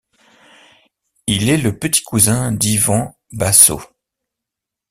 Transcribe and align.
Il 1.27 1.47
est 1.49 1.57
le 1.59 1.77
petit 1.77 2.01
cousin 2.01 2.51
d'Ivan 2.51 3.15
Basso. 3.31 3.81